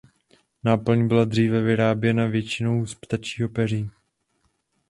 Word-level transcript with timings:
Náplň 0.63 1.07
byla 1.07 1.25
dříve 1.25 1.61
vyráběna 1.61 2.25
většinou 2.25 2.85
z 2.85 2.95
ptačího 2.95 3.49
peří. 3.49 3.89